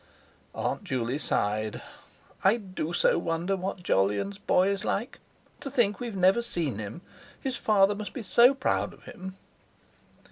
[0.55, 1.79] Aunt Juley sighed.
[2.43, 5.19] "I do so wonder what Jolyon's boy is like.
[5.59, 7.01] To think we've never seen him!
[7.39, 9.35] His father must be so proud of him."